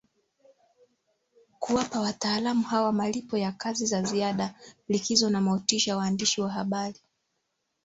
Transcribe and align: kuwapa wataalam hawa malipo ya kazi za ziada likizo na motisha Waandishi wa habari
kuwapa 1.59 1.99
wataalam 1.99 2.61
hawa 2.63 2.91
malipo 2.91 3.37
ya 3.37 3.51
kazi 3.51 3.85
za 3.85 4.01
ziada 4.03 4.55
likizo 4.89 5.29
na 5.29 5.41
motisha 5.41 5.97
Waandishi 5.97 6.41
wa 6.41 6.49
habari 6.51 6.99